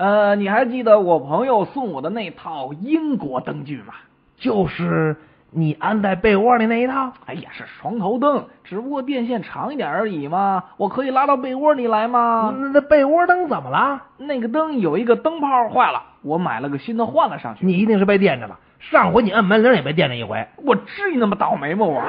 [0.00, 3.92] 呃，你还记得我朋友送我的那套英国灯具吗？
[4.38, 5.14] 就是
[5.50, 7.12] 你安在被窝里那一套。
[7.26, 10.64] 哎呀，是床头灯，只不过电线长一点而已嘛。
[10.78, 12.54] 我可以拉到被窝里来吗？
[12.58, 14.00] 那那被窝灯怎么了？
[14.16, 17.66] 那个灯有一个灯泡坏了，我买了个新的换了上去。
[17.66, 18.58] 你一定是被电着了。
[18.78, 20.48] 上回你按门铃也被电着一回。
[20.64, 21.84] 我至于那么倒霉吗？
[21.84, 22.00] 我。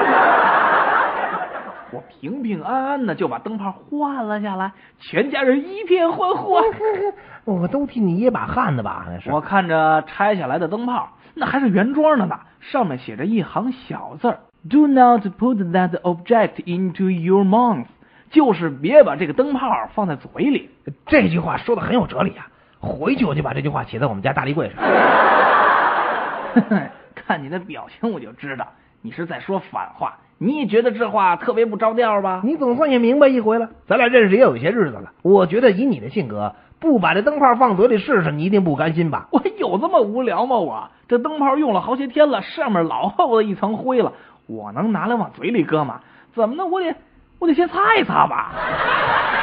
[1.91, 6.55] 我平平安安的就把灯泡换了下来，全家人一片欢呼。
[7.45, 9.05] 我都替你捏把汗的吧？
[9.07, 9.31] 那是。
[9.31, 14.37] 我看着拆下来的灯泡，那还是原装的呢，上面写着一行小字
[14.69, 17.85] ：“Do not put that object into your mouth。”
[18.31, 20.69] 就是别把这个灯泡放在嘴里。
[21.05, 22.47] 这句话说的很有哲理啊！
[22.79, 24.81] 回去我就把这句话写在我们家大立柜上。
[27.13, 28.67] 看你的表情，我就知道
[29.01, 30.17] 你是在说反话。
[30.43, 32.41] 你也觉得这话特别不着调吧？
[32.43, 33.69] 你总算也明白一回了。
[33.85, 39.27] 咱俩认识也有些日子了，我觉得以你的性格，不把这灯泡放嘴里试试，你一定不甘心吧？
[39.31, 40.57] 我有这么无聊吗？
[40.57, 44.13] 我这灯泡用了好些天了，上面老厚的一层灰了，
[44.47, 46.01] 我能拿来往嘴里搁吗？
[46.33, 46.65] 怎么呢？
[46.65, 46.95] 我得
[47.37, 48.51] 我得先擦一擦吧。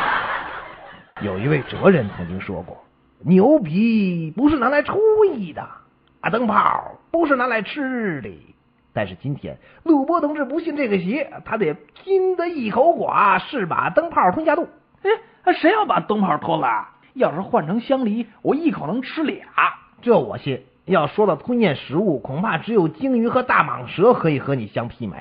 [1.22, 2.76] 有一位哲人曾经说过
[3.24, 4.96] ：“牛皮不是拿来吹
[5.54, 5.62] 的，
[6.22, 8.28] 啊，灯泡不是拿来吃的。”
[8.92, 14.68] 但是今天，陆波同志不信这个邪，他得拼得一口寡，是把灯泡吞下肚。
[15.44, 16.88] 哎，谁要把灯泡吞了？
[17.14, 19.38] 要是换成香梨，我一口能吃俩。
[20.02, 20.64] 这我信。
[20.84, 25.18] 要说到吞咽食物，恐怕只有鲸鱼和大蟒蛇可以和你相媲美。